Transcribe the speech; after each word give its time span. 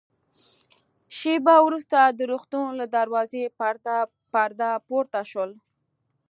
شېبه 1.17 1.55
وروسته 1.67 1.97
د 2.17 2.19
روغتون 2.31 2.67
له 2.79 2.85
دروازې 2.95 3.43
پرده 4.37 4.71
پورته 4.87 5.21
شول. 5.31 5.51